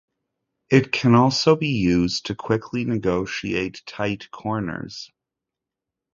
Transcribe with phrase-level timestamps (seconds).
[0.71, 5.11] It can also be used to quickly negotiate tight corners.